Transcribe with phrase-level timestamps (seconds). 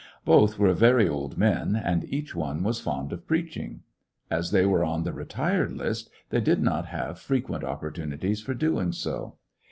[0.25, 3.81] Both were very old men, and each one was fond of preaching.
[4.31, 8.93] As they were on the retired list, they did not have frequent opportunities for doing
[8.93, 9.35] so.